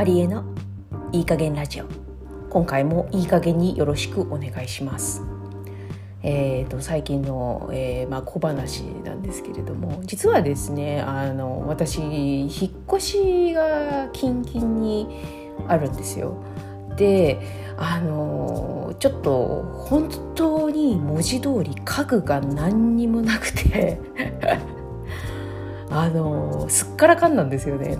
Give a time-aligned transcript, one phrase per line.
[0.00, 0.44] マリエの
[1.12, 1.84] いい加減ラジオ
[2.48, 5.20] 今回もいい加減によろしくお願いします
[6.22, 12.50] えーと、最近の、えーまあ、小話なんですけれども実はですねあの私引っ
[12.96, 15.06] 越しが近々に
[15.68, 16.42] あるんですよ。
[16.96, 17.38] で
[17.76, 24.00] あのちょっと本当に文字通り家具が何にもなくて
[25.92, 27.98] あのすっからかんなんですよね。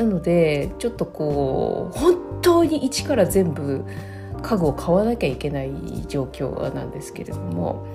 [0.00, 3.84] なのでちょっとこう本当に一から全部
[4.40, 5.70] 家具を買わなきゃいけない
[6.08, 7.86] 状況なんですけれども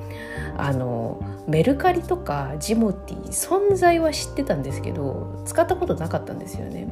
[0.56, 6.88] あのメルカリとかジモティ存在は知ってたんですけど使ったことなかったんですよね。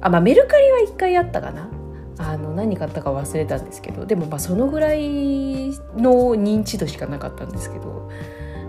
[0.00, 1.68] あまあメルカリは1回あったかな
[2.16, 5.68] あの何買ったか忘れたんですけどでもまあそのぐらい
[5.98, 8.10] の認知度しかなかったんですけど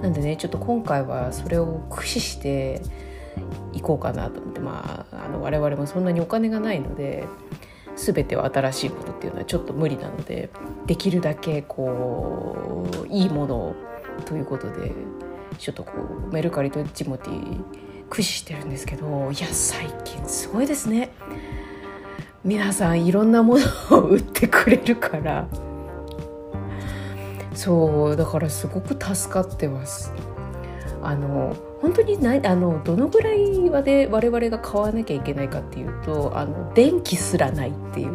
[0.02, 2.82] なんでねちょっと今回はそれを駆使して
[3.74, 7.28] 行こうかなと思ってまああの我々もそんなにお金がないので
[7.96, 10.50] 全ては新しいことっていうのはちょっと無理なので
[10.86, 13.76] できるだけこういいものを
[14.26, 14.92] ということで
[15.58, 15.92] ちょっとこ
[16.30, 17.64] うメルカリとジモティ
[18.10, 21.12] 駆使してるんですけどいや最近すごいですね。
[22.44, 23.58] 皆さんいろんなも
[23.90, 25.48] のを売ってくれるから。
[27.56, 30.14] そうだからすごく助かってます。
[31.02, 31.56] あの
[31.86, 38.10] 本当にないあのどのぐらいまで我々が買わなきゃいけないかっていうとあの電気すらないっていう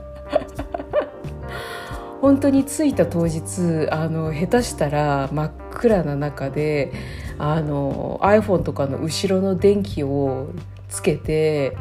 [2.22, 6.92] 本当に着いた当日あの下手したら真っ暗な中で
[7.38, 10.46] あの iPhone とかの後ろの電気を
[10.88, 11.76] つけて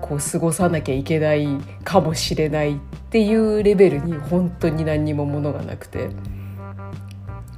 [0.00, 1.48] こう過ごさなきゃいけない
[1.82, 2.78] かもしれないっ
[3.10, 6.10] ていうレベルに本当に何にも物がなくて。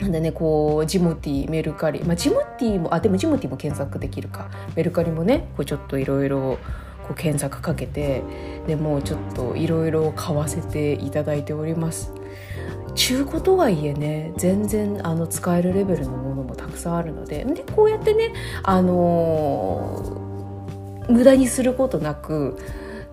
[0.01, 4.49] なんでねこうジモティメルカリ、まあ、ジモティもあでもジモティも検索できるか。
[4.77, 6.59] メルカリもねこうちょっといろいろ
[7.17, 8.23] 検索かけて
[8.67, 12.13] でもうちょっといろいろ買わせていただいております。
[12.95, 18.33] 中古とはいえね全然あの使えるレベルのものもたくさんあるのででこうやってね
[18.65, 22.59] あのー、無駄にすることなく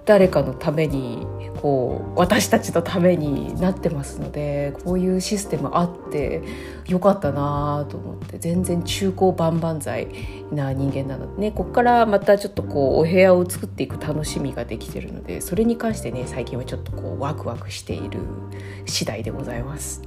[0.06, 1.28] 誰かのために
[1.66, 6.44] こう私たちのためになってますのでこういうシステムあって
[6.88, 10.08] よかったなと思って全然中高万々歳
[10.52, 18.20] な人間なのでねここからまたちょっとこうお部屋を作っていく楽しみができてるのでそれに関してね最近はちょっとこうワクワクしている
[18.86, 20.04] 次第でございます。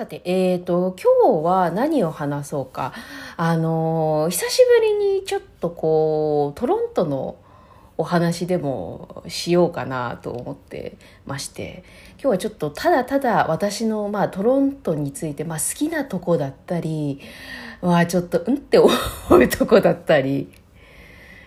[0.00, 2.94] さて、えーと、今日は何を話そうか。
[3.36, 7.36] あの、久しぶりにちょっとこう、トロントの
[7.98, 10.96] お話でもしようかなと思って
[11.26, 17.20] まして、今日はちょっとただただ私の、まあ、トロントについて、まあ、好きなとこだったり、
[17.82, 20.50] まあ、ちょっと、うんって思うとこだったり、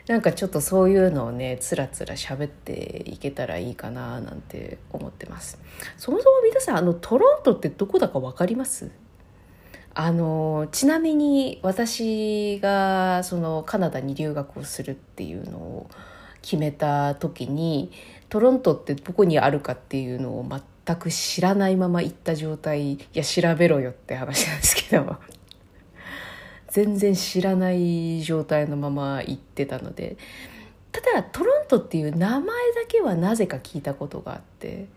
[0.07, 5.57] なんかちょっとそういうのをねつらつら喋っていけたらいいかななんて思ってます。
[5.97, 8.91] そもそも皆さんあのトロントってどこだか分かります？
[9.93, 15.89] あのちなみに私がそのカナダに留学をするっていうのを
[16.41, 17.91] 決めた時に
[18.27, 20.45] トロントってどこにあるかっていうのを
[20.85, 22.93] 全く知らないまま行った状態。
[22.93, 25.15] いや調べろよって話なんですけど。
[26.73, 30.17] 全然知らない状態のまま行ってたので
[30.91, 32.51] ただトロントっていう名前だ
[32.87, 34.87] けはなぜか聞いたことがあって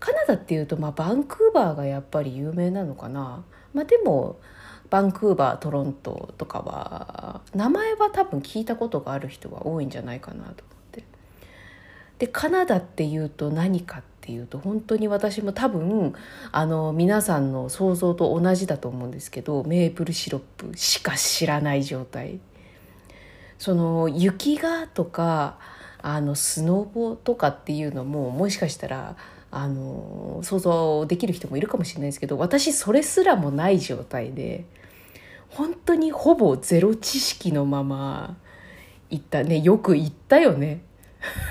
[0.00, 3.44] カナダっていうと、まあ、バンクーバーがやっぱり有名なのかな、
[3.74, 4.38] まあ、でも
[4.88, 10.54] バンクーバートロントとかは名前は多分聞いたことがある人は多いんじゃないかなと思っ
[10.90, 11.04] て。
[12.18, 16.14] でカナダっていうと何かってっていうと本当に私も多分
[16.50, 22.40] あの皆さんの想像と同じだと思うんですけどメープルシロップしか知らない状態
[23.58, 25.58] その雪がとか
[26.00, 29.16] あのスノボとかっていうのももしかしたら
[29.50, 34.64] あの想像できる人もいるかもしれないですけど私それすらもない状態で
[35.50, 38.38] 本当にほぼゼロ知識のまま
[39.10, 40.80] 行ったねよく行ったよね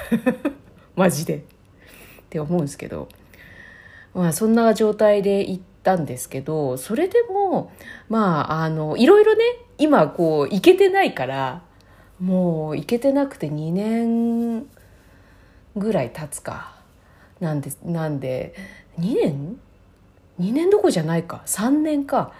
[0.97, 1.52] マジで。
[2.33, 3.09] って思うんですけど、
[4.15, 7.71] まあ、そんな状態で行ったんですけどそれでも
[8.09, 9.43] まああのいろいろね
[9.77, 11.61] 今こう行けてないから
[12.19, 14.65] もう行けてなくて2年
[15.75, 16.73] ぐらい経つか
[17.39, 18.55] なんでなんで
[18.99, 19.59] 2年
[20.39, 21.43] ?2 年どこじゃないか。
[21.45, 22.31] 3年か。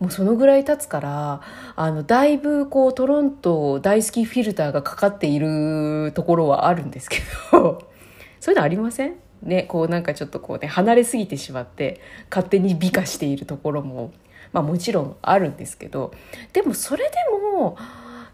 [0.00, 1.40] もうそのぐらい経つから
[1.76, 7.18] あのだいぶこうトロント大好きフィルターがかかっているところはあるんですけ
[7.52, 7.86] ど
[8.40, 9.16] そういうのありません？
[9.42, 12.00] ね、こうなんかちょっとこうね、離れすぎてしまって、
[12.30, 14.12] 勝手に美化しているところも、
[14.52, 16.12] まあもちろんあるんですけど
[16.52, 17.16] でもそれで
[17.54, 17.76] も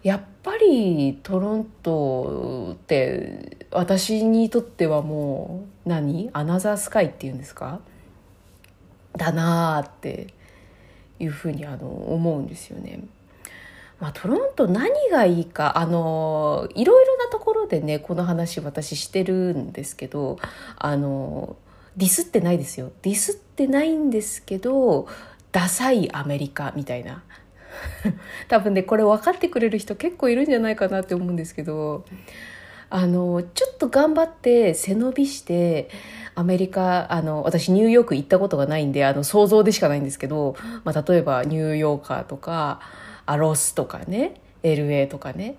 [0.02, 6.30] やっぱりトロントって私にとってはもう何？
[6.32, 7.80] アナザースカイっていうんですか？
[9.14, 10.28] だなあって
[11.18, 13.00] いうふうにあの思うんですよね。
[13.98, 20.38] まあ、トロント何がいいかあのいろいろなところでねこの話私してるんですけど
[20.76, 21.56] あの
[21.96, 22.92] ディスってないですよ。
[23.00, 25.08] ディスってないんですけど
[25.50, 27.22] ダサいアメリカみたいな。
[28.48, 32.04] 多分ねこれ分かってくれる人結構いるんじゃないかなって思うんですけど
[32.88, 35.88] あのちょっと頑張って背伸びして
[36.34, 42.80] アメリカあの私ニューヨーク行ったことがないんであの想像でしかないんですけど、まあ、例えばニューヨーカーとか
[43.26, 45.56] アロスとかね LA とかね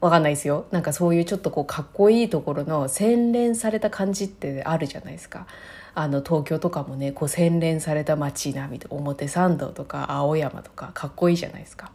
[0.00, 5.46] わかんないですよなんかそういうちょっとこうかっこいいところの洗練された感じってあるじゃないですか。
[5.94, 11.90] あの東京とかもねこう洗練された街並み表参道とか青山とかかっこいいじゃないですか。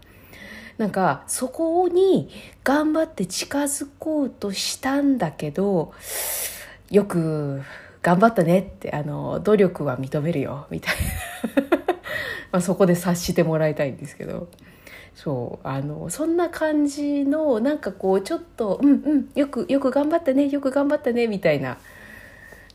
[0.77, 2.29] なんかそこに
[2.63, 5.93] 頑張って近づこうとしたんだけど
[6.89, 7.61] よく
[8.01, 10.95] 頑張ったねってあの努力は認めるよみたい
[11.55, 11.71] な
[12.51, 14.49] まあそこで察してもらいたいんですけど
[15.15, 21.77] そうあのそんな感じのなんかこうちょっとうんうんよくよく頑張ったねよく頑張ったねみたいな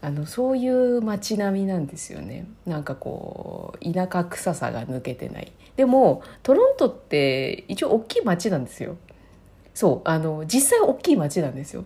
[0.01, 2.47] あのそういう街並みなんですよね。
[2.67, 5.53] なんかこう田舎臭さが抜けてない。
[5.77, 8.97] でもトロントって一応大きい街なんですよ。
[9.75, 11.85] そうあの実際大きい街なんですよ。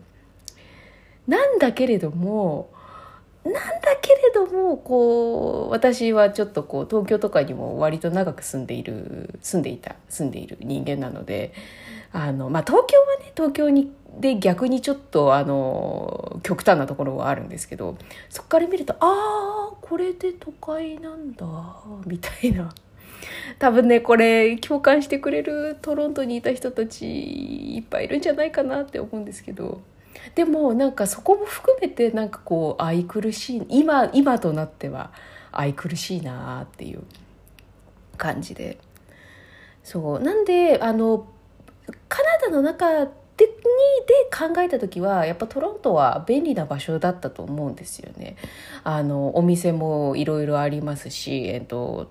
[1.27, 2.69] なんだけれども
[3.45, 3.61] なんだ
[4.01, 11.53] けれどもこう私はちょっとこう東京とかにも割と長く住んでいる住んでいた住んでいる人間なので
[12.13, 13.91] あの、まあ、東京はね東京に
[14.21, 17.97] で逆にちょっとあの極端なところはあるんですけど
[18.29, 21.47] そこから見るとああこれで都会なんだ
[22.07, 22.73] みたいな。
[23.59, 29.81] 多分ねこれ共感してくれるトロントにいた人たちいっぱいいるんじゃないかなって思うんですけど
[30.35, 35.13] でもなんかそこも含めてなんかこう愛くるしい今今となっては
[35.51, 37.03] 愛くるしいなっていう
[38.17, 38.79] 感じで
[39.83, 41.27] そうなんであの
[42.09, 43.53] カナダの中でに
[44.07, 48.37] で考えた時はやっぱトロントは便利な場所だったと思うんですよね。
[48.85, 52.11] あのお店もいろいろありますし、えっと、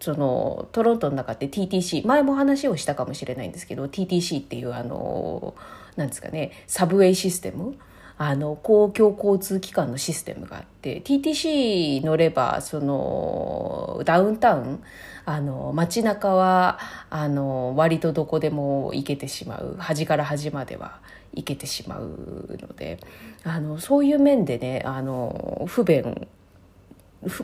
[0.00, 5.54] そのトロントの中って TTC 前も話をしたかもしれないんですけど TTC っていうあの
[5.98, 7.76] なんですかねサブウェイシステム
[8.16, 14.82] あの公共交通機関のシステムがあって TTC 乗ればそのダウンタウン
[15.24, 16.78] あの街中は
[17.10, 21.00] あの割とどこでも行けてしまう端から端までは
[21.34, 22.98] 行けてしまうので
[23.44, 26.26] あのそういう面でねあの不便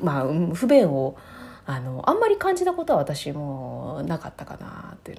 [0.03, 1.17] まあ不便を
[1.67, 5.19] あのあんまり感じたことは私もなかったかなって。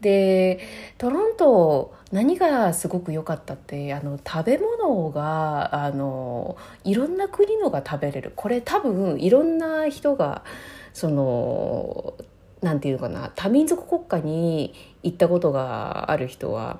[0.00, 0.60] で
[0.98, 8.32] トロント何がすごく良かったってあの食べ物があのいろんな国のが食べれる。
[8.36, 10.44] これ多分いろんな人が
[10.92, 12.14] その
[12.62, 16.78] なんていうかな多民族国家に行ったことがある人は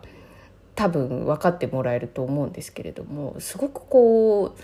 [0.77, 4.61] 多分分かってもらえると思うんですけれどもすごくこう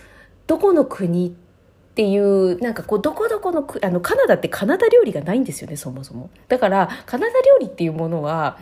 [0.46, 1.50] どこの国って
[1.90, 6.30] っていうなんかこうどこどこのあのカナダってカナダ料理がないんですよねそもそも。
[6.48, 8.58] だからカナダ料理っていうものは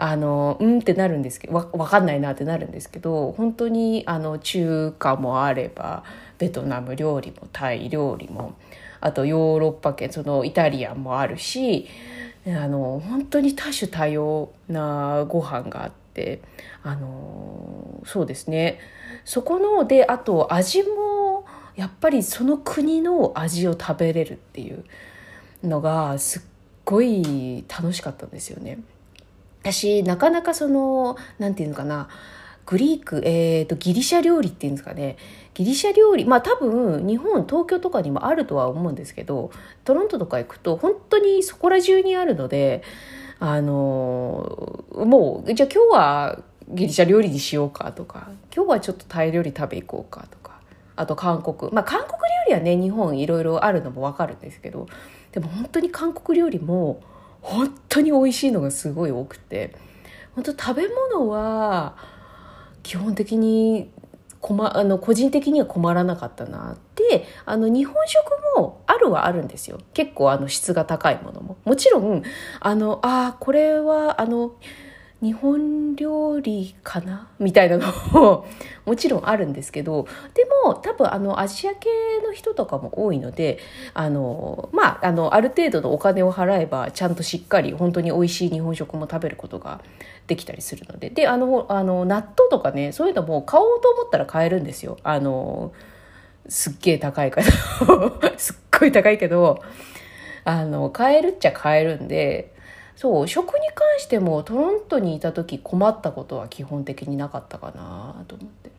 [0.00, 6.04] あのうんってなるんですけどわ分かんないなってなるんですけど本当にあの中華もあれば
[6.38, 8.54] ベトナム料理もタイ料理も
[9.00, 11.88] あとヨーロッパ系そのイタリアンもあるし
[12.46, 16.40] あの本当に多種多様なご飯があって
[16.84, 18.78] あのそうですね
[19.24, 24.84] そこのであと味もやっぱりその国の味を食べれるっていう
[25.64, 26.42] のがすっ
[26.84, 28.78] ごい楽しかったんですよね。
[29.62, 32.08] 私なかなかその何て言うのかな。
[32.66, 35.16] グリーク、えーと、ギリシャ料理っていうんですかね。
[35.54, 39.50] ギリシャ料理まあ多分日本東京とかにもあるとは思うんですけど
[39.84, 42.82] トロントとか行くと本当にそこら中にあるので
[43.40, 50.60] あのもうじゃあ今日はギリシャ料理にしようかとか今日はちょっとタイ料理食べ行こうかとか
[50.94, 51.72] あと韓国。
[51.72, 52.18] まあ韓国料
[52.50, 54.86] 理はね日本いろいろあるのもわかるんですけど
[55.32, 57.00] でも本当に韓国料理も
[57.40, 59.74] 本当に美味しいのがすごい多くて。
[60.38, 61.96] 本当食べ物は
[62.84, 63.90] 基本的に
[64.40, 68.24] 困あの個人的には困らなかったなってあの日本食
[68.56, 69.80] もあるはあるんですよ。
[69.94, 71.56] 結構あの質が高いものも。
[71.64, 72.22] もちろん
[72.60, 74.52] あのあこれはあの
[75.20, 77.28] 日本料理かな？
[77.40, 78.46] みたいなのも
[78.86, 81.88] もちろんあるんですけどでも多分あのアジア系
[82.24, 83.58] の人とかも多いので
[83.94, 89.80] あのまああのある程度のお金を払えばちゃんとしっかり本当に美味しい日本食も食べることが
[90.28, 91.10] できたりするので。
[91.10, 94.98] であのあの納豆とかねそういうのも買おうと思ったら買えるんですよ。
[95.02, 95.72] あの
[96.48, 97.46] すっげえ高いから。
[98.38, 99.58] すっごい高いけど
[100.44, 102.54] あの買えるっちゃ買えるんで
[102.98, 108.72] そう食に関してもトロントにいた時困ったことは基本的になかったかなと思って。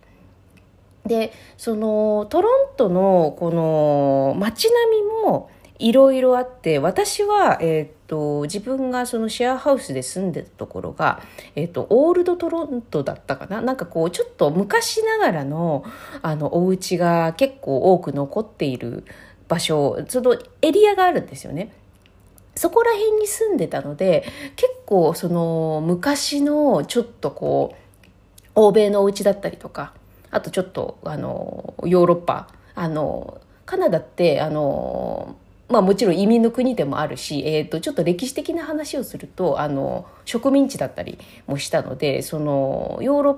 [1.05, 5.49] でそのトロントのこの街並みも
[5.79, 11.21] いろいろあって私は、えーと、自分がそのシェアハウスで住んでたところが、
[11.55, 15.85] えーと、オールドトロントだったかななんかこうちょっと昔ながらの
[16.21, 19.05] あのお家が結構多く残っている
[19.47, 21.71] 場所そのエリアがあるんですよね。
[22.59, 24.25] そこら辺に住んでたので
[24.57, 29.93] 結構その昔のちょっとこう欧米のお家だったりとか
[30.29, 35.37] あとちょっとあのヨーロッパあのカナダってあの
[35.69, 43.37] まあもちろん移民の国でもあるし、えー、とちょっと歴史的な話をするとあの植民地だったりもしたのでそのヨーロッ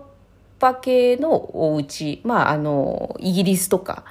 [0.58, 4.04] パ系のお家まああのイギリスとか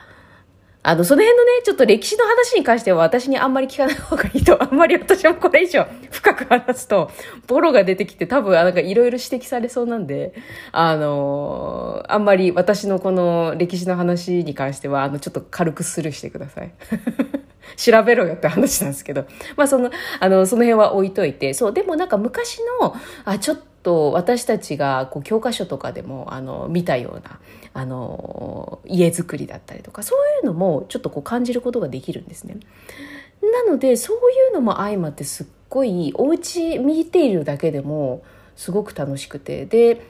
[0.82, 7.10] あの、その辺のね、ちょっと歴史の話に関しては私にあんまり聞かない方がいいと、 あんまり私もこれ以上深く話すと、
[7.46, 10.32] ボロが出てきて多分、なんかいろいろ指摘されそうなんで、
[10.72, 16.72] あのあんまり私のこの歴史の話に関しては、あの、ちょっと軽くスルーしてください。
[17.76, 27.40] 調べろよって話なんですけど、まあその、あの、その辺は置いといて、そう、でもなんか昔の、あ、ちょっと私たちがこう教科書とかでもあの見たような
[27.72, 32.58] あの家づくりだったりとかそういうのもちょっとこう感じることができるんですね。
[33.42, 34.18] なのでそうい
[34.50, 38.22] うのも相まってすっごいお家見ているだけでも
[38.54, 40.04] すごく楽しくてで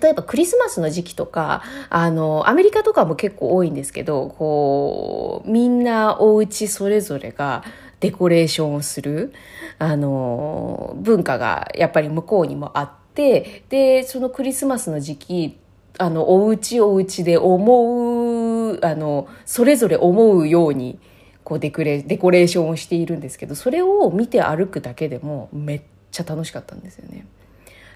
[0.00, 7.62] 例えばクリスマスの時期とか、あの、アメリカとかも結構多いんですけど、こう、みんなお家それぞれが
[8.02, 9.32] デコレーションをする、
[9.78, 15.58] あの、文化がやっぱり向こうにもあって、で、そのクリスマスの時期、
[15.98, 20.98] あの、お家お家で思う、あの、それぞれ思うように、
[21.44, 27.24] こうデコレデコレーションをしているんですけど、それを見て歩くだけでもめっちゃ楽しかったんですよね。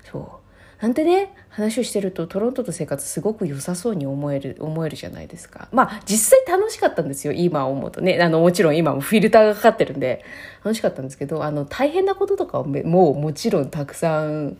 [0.04, 0.45] そう。
[0.80, 5.68] なんてね話をしてるとトロントと生活すごく良さそうに思える思えるじゃないですか。
[5.72, 7.32] まあ実際楽しかったんですよ。
[7.32, 8.18] 今思うとね。
[8.20, 10.24] あのもちろん今もフィルターがかかってるんで。
[10.66, 14.56] 楽しかったんですけどあの大変なこととかももちろんたくさん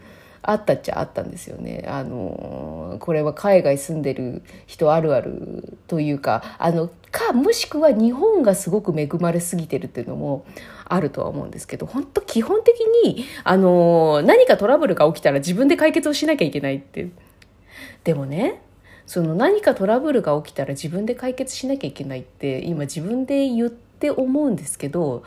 [0.48, 1.84] あったっちゃあったんですよね。
[1.88, 10.46] あのこれは海外住んでる人あるあるというかあのかもしくは日本がすごく恵まれすぎてるっていうのも
[10.84, 17.08] あるとは思うんですけど本当基本的にあの何かトラブルが起きたら自分で解決をしなきゃいけないって
[18.04, 18.62] でもね
[19.06, 25.22] その何かトラブルが起きたら自分で解決しなきゃいけないって今自分で言って思うんですけど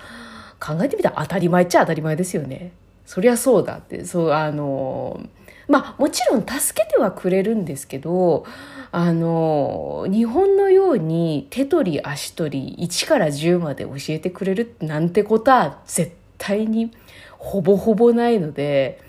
[0.60, 2.72] 考えてみたら当たり前っちゃ当たり前ですよね。
[3.10, 4.06] そりゃそうだって。
[4.06, 5.20] そうあの
[5.68, 8.46] まあもちろん助けてはくれるんですけど
[8.92, 16.92] あの日本のように手取り足取り1から10まで教えてくれるなんてことは絶対に
[17.40, 19.02] ほぼほぼないので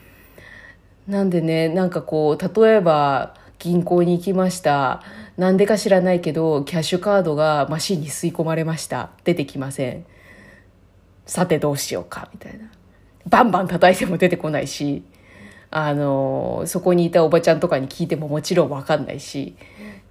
[1.07, 5.03] なんでねなんかこう例えば銀行に行きました。
[5.37, 9.11] なんでか知らないけどキャッシュカードがマシンに吸い込まれました。
[9.25, 10.07] 出てきません。
[11.27, 12.80] さてどうしようかみたいな。
[13.29, 15.03] バンバン叩いても出てこないし
[15.71, 19.55] あのそこにいたおばちゃんとかに聞いてももちろん分かんないし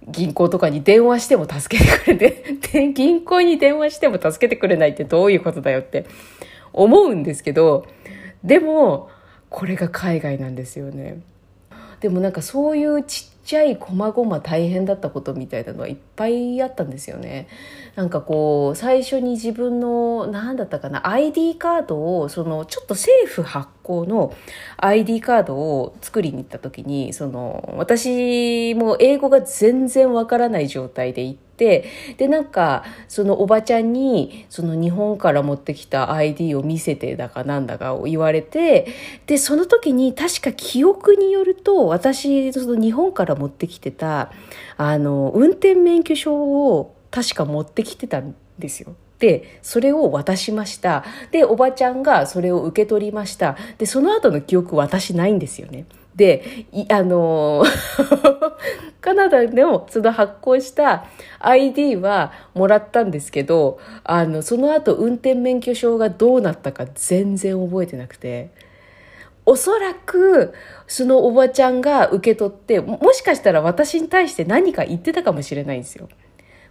[0.08, 6.06] 銀行とかに電話しても助けてくれて 銀行に電話しても助けてくれないってどういうことだよって
[6.72, 7.86] 思うんですけど
[8.42, 9.10] でも
[9.50, 11.20] これが海外なんですよね。
[12.00, 17.48] でもなんかそういうちっちゃい細々大変だったことみたいなのはいっぱいあったんですよね。
[17.96, 24.32] なんかこう最初に自分の何だったかな ID カードをそのちょっと政府発行の
[24.76, 31.49] ID カードを作りに行った時にその私も英語が全然わからない状態で行って。
[32.16, 38.88] でなんかそのおばちゃんにその日本から持ってきた ID を見せてだかなんだかを言われて
[39.26, 44.32] でその時に確か記憶によると私その日本から持ってきてた
[44.76, 48.94] あの運転免許証を確か持ってきてたんですよ。
[49.18, 51.04] で、それを渡しました。
[51.30, 53.56] で、おばちゃんがそれを受け取りました。
[53.76, 55.84] で、その後の記憶私ないんですよね。
[56.20, 57.64] で、あの
[59.00, 61.06] カナダでもその発行した
[61.38, 68.50] ID はもらったんですけど、あの、その後運転免許証がどうなったか全然覚えてなくて、
[69.46, 70.52] おそらく、
[70.86, 76.10] そのおばちゃんが受け取って、もしかしたら私に対して何か言ってたかもしれないんですよ。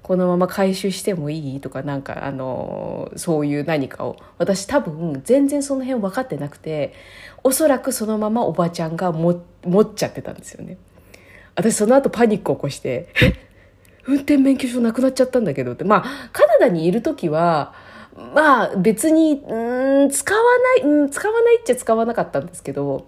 [0.09, 4.17] このまま回収してもいいとかなんかあのそういう何かを。
[4.39, 6.95] 私多分全然その辺分かってなくて
[7.43, 10.77] おそらくそのままおばちゃんが持っちゃってたんですよね。
[11.53, 13.09] 私その後パニックを起こして
[14.07, 15.83] 「運転免許証なくなっちゃったんだけど」って。
[15.83, 17.75] まあカナダにいる時は
[18.33, 20.41] まあ別にうん使わ
[20.81, 23.05] ないうん使わないっちゃ使わなかったんですけど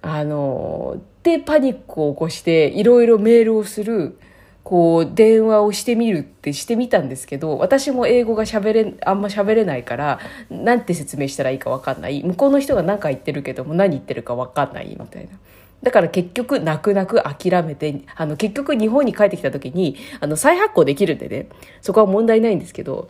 [0.00, 4.18] あのでパニックを起こしていろいろメールをする
[4.66, 10.18] こう電話をしてみるってしてみたんですけど私も英語が喋れあんま喋れないから
[10.50, 12.24] なんて説明したらいいか分かんない。
[12.24, 15.38] 向こうの人が何か言ってるけども何言ってるか分かんないみたいな。
[15.84, 21.48] だから結局泣く泣く諦めてあの結局日本に帰ってきた時にあの再発行できるんでね。
[21.80, 23.06] そこは問題ないんですけど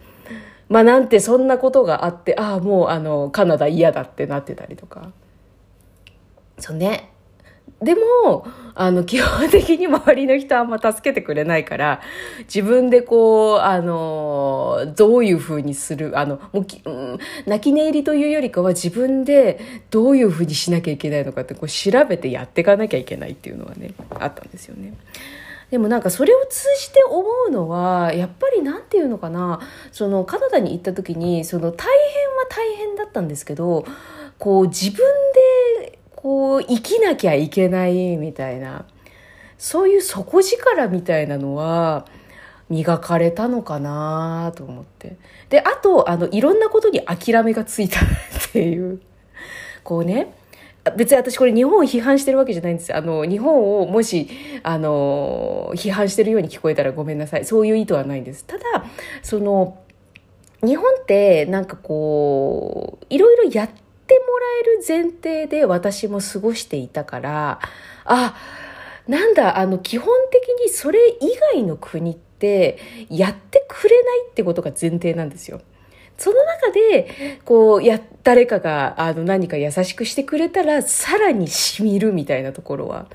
[0.68, 5.10] まあなんてそんなことがあってああもうあのカナダ嫌だってなってたりとか。
[6.58, 7.15] そうね。
[7.80, 12.00] でも、あの、基本的に周りの人はあんま助けてくれないから、
[12.40, 24.94] 自分でこう、あの、どういうふうにする、あの、もうき、うん、泣き寝入りというよりかは自分でどういうふうにしなきゃいけないのかってこう調べてやっていかなきゃいけないっていうのはね、あったんですよね。
[25.70, 33.84] でもなんかそれを通じて思うのはやっぱり何て言うのかなそのカナダに行った時にその大変は大変だったんですけど
[34.38, 35.35] こう自分で
[36.26, 38.84] こう生きなきゃいけないみたいな
[39.58, 42.04] そういう底力みたいなのは
[42.68, 45.18] 磨かれたのかなと思って。
[45.50, 48.02] であとあのいろんなことに諦めがついたっ
[48.50, 49.00] ていう。
[49.84, 50.32] こうね
[50.96, 52.92] 別に私これ日本を批判してるわけじゃないんです。
[52.92, 54.28] あの日本をもし
[54.64, 57.44] あの批判してるように聞こえたらごめんなさい。
[57.44, 58.44] そういう意図はないんです。
[58.44, 58.64] ただ
[59.22, 59.78] その
[60.64, 67.58] 日本ってなんかこういろいろやってってもらえる前提で私も過ごしていたから、
[68.04, 68.36] あ、
[69.08, 72.78] なんだ、あの、基本的にそれ以外の国って
[73.10, 75.60] やってくれないってことが前提なんですよ。
[76.16, 83.06] その中で、こう、や、誰かが、あの、何か優しくしてくれたら、さらに染みるみたいなところは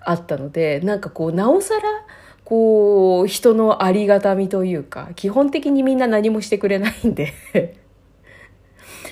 [0.00, 1.82] あったので、なんかこう、なおさら、
[2.44, 7.34] こう、人のありがたみというか、基本的にみんな何もしてくれないんで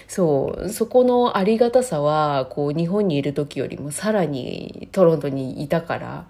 [0.09, 6.27] そうそこのありがたさはこう日本にいる時よりもさらにトロントにいたから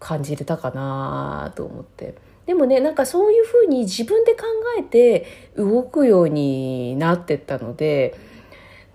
[0.00, 2.14] 感じれたかなと思って
[2.46, 4.44] でもねなんかそういうふうに自分で考
[4.78, 8.16] えて動くようになってったので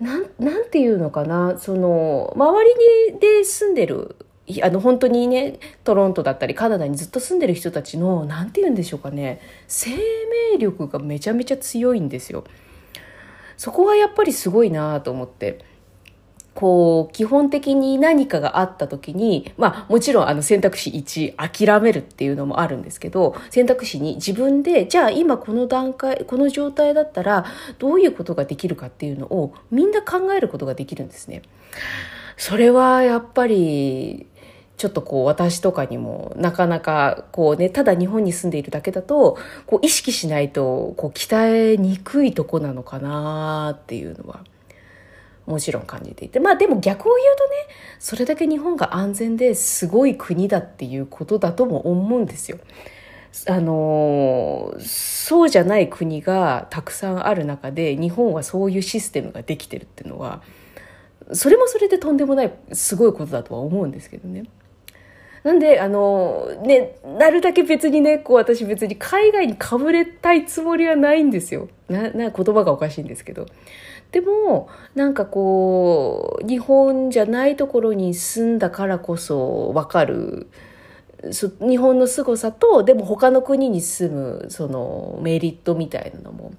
[0.00, 4.16] なんなんていうのかなその周りにで住んでる
[4.62, 9.90] あの本当にねトロントだったりカナダにずっと住んでる人たちの何て言うんでしょうかね生
[10.52, 12.44] 命力がめちゃめちゃ強いんですよ。
[13.56, 15.74] そこはやっぱりすごいなと思って。
[16.54, 27.44] こう、基本的に何かがあった時に、まあもちろんあの選択肢1、諦めるっていうのもあるんですけど、選択肢に自分で、じゃあ今この段階、この状態だったら
[27.78, 31.42] どういうことができるかっていうのをみんな考えることができるんですね。
[32.36, 34.26] それはやっぱり
[34.76, 44.44] ちょっとこう私とかにもなかなかこうね、ただ日本に住んでいるだけだと、こう意識しないとこう鍛えにくいとこなのかなっていうのは
[45.46, 46.40] もちろん感じていて。
[46.40, 47.50] まあでも逆を言うとね、
[47.98, 52.58] それだけ日本が安全ですごい国だっていうことだとも思うんですよ。
[53.48, 60.40] あのそうじゃない国がたくさんある中で日本はそういうシステムができてるっていうのは
[61.32, 64.44] それもそれでとんでもないすごいことだとは思うんですけどね。
[65.44, 71.68] なんで、あの、ね、なるだけ別にね、こう私別に海外にかぶれたいつもりはないんですよ。
[71.88, 73.46] な、な、言葉がおかしいんですけど。
[74.10, 80.48] でも、なんかこう、日本じゃないところに住んだからこそわかる、
[81.60, 86.52] 日本の凄さと、でも他の国に住む、そのメリットみたいなのも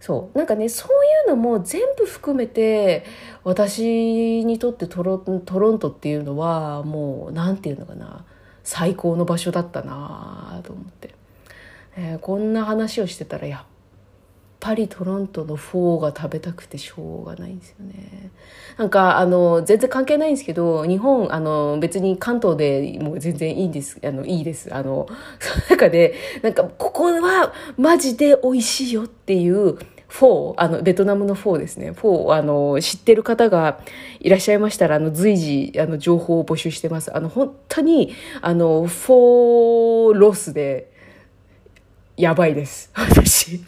[0.00, 0.38] そう。
[0.38, 3.04] なんかねそういうのも全部含めて
[3.44, 8.24] 私にとってトロトロントっていうのはもう何て言うのかな。
[8.66, 11.14] 最高の場所だったなと思って、
[11.96, 13.75] えー、こんな話をしてたらやっ
[14.66, 18.32] ぱりトロントのフォーが食べたくてしょうがないんですよね。
[18.76, 25.06] なんかあの全然関係ないんですけど日本あの別に関東でもう全然いいんですあのいいですあの
[25.38, 31.90] その 中でなんかここはマジで美味しいよっていうフォー、あの、ベトナムのフォーですね。
[31.90, 33.80] フォー、あの、知ってる方が
[34.20, 37.14] いらっしゃいましたら、あの、随時、あの、情報を募集してます。
[37.14, 40.92] あの、本当に、あの、フォーロスで、
[42.16, 42.92] やばいです。
[42.94, 43.60] 私。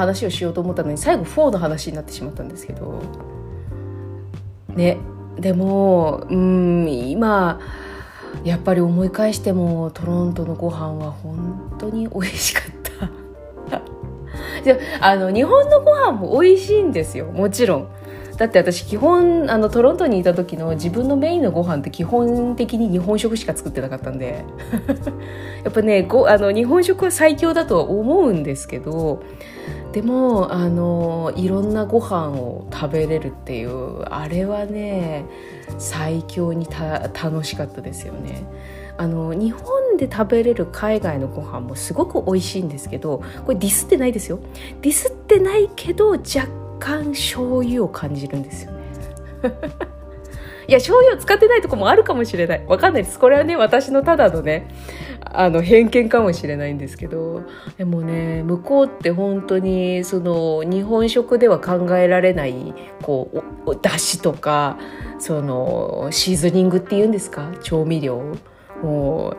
[0.00, 3.02] 話をしようと思ったのに最後4の話になってしまったんですけど。
[4.74, 4.98] ね。
[5.38, 7.60] でもうん今
[8.44, 12.90] やっぱり思い返してもトロントのご飯は本当に美味しかった。
[15.00, 17.26] あの日本のご飯も美味しいんですよ。
[17.26, 17.88] もちろん。
[18.40, 24.46] だって私基本あのトロントにいた時の自分のメインのご飯って基本的に日本食しか作ってなかったんで。
[25.62, 29.22] やっぱねごあの日本食は最強だとは思うんですけど。
[29.92, 35.24] でもあのいろんなご飯を食べれるっていうあれはね
[35.78, 36.68] 最強に
[37.12, 38.44] 楽しかったですよね。
[38.96, 44.38] あの日本で食べれる海外のご飯もすごく美味しいんですけどこれディスってないですよ。
[44.80, 46.46] ディスってないけど若
[46.80, 48.80] 干醤油を感じるんですよね。
[50.68, 52.64] いや醤油を使ってないとこもあるかもしれない。
[52.68, 53.18] わかんないです。
[53.18, 54.68] これはね私のただのね
[55.24, 57.42] あの偏見かもしれないんですけど。
[57.76, 63.28] でもね向こうって本当にその日本食では考えられないこ
[63.66, 64.78] うだしとか
[65.18, 67.50] そのシーズニングっていうんですか？
[67.62, 68.22] 調味料
[68.82, 69.36] もう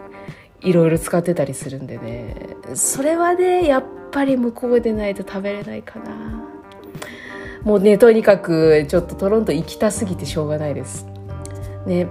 [0.67, 2.35] いろいろ使ってたりするんでね。
[2.73, 6.50] それはねやっぱり向こうでないと食べれないかな。
[7.63, 11.05] もうねとにかくちょっとトロント行きたすぎてしょうがないです。
[11.85, 12.07] ね。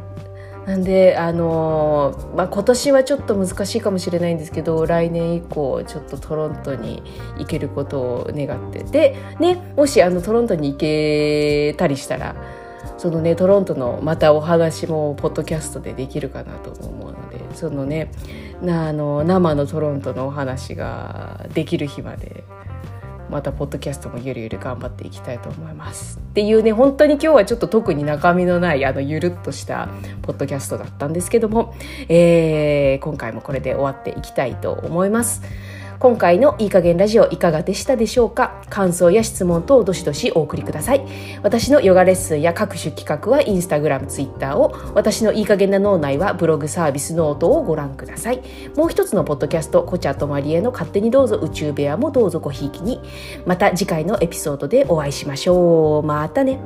[0.66, 7.02] なんであのー、まあ、今年はちょっと難しいかもしれないんですけど来年以降ちょっとトロントに
[7.38, 8.84] 行けることを願って。
[8.84, 12.36] で、ね、もしあのトロントに行けたりしたら
[12.98, 18.10] そのねトロントのまたお話もポッドキャストでできるかなと思うのでそのね
[18.62, 22.44] あの生のトロントのお話ができる日まで
[23.30, 29.88] またポッドキャストもゆるゆる頑張っていきたいと思いますっていうね本当に今日はちょっと特に中身のないあのゆるっとした
[30.22, 31.74] ポッドキャストだったんですけども、
[32.08, 35.42] えー、今回もこれで終わっていきたいと思います。
[36.00, 38.62] 今回のいい加減ラジオいかがでしたでしょうか？
[38.70, 41.04] 感想や質問等どしどしお送りください。
[41.42, 44.74] 私のヨガレッスンや各種企画はインスタグラムツイッターを。
[44.94, 48.40] 私のいい加減な脳内はブログサービスノートをご覧ください。
[48.76, 52.98] もう一つのポッドキャストコチャとマリエの勝手にどうぞ宇宙部屋もどうぞごひいきに。
[53.44, 56.06] また次回のエピソードでお会いしましょう。
[56.06, 56.58] またね。